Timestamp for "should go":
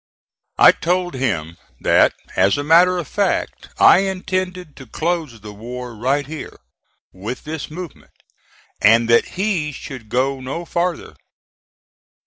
9.71-10.39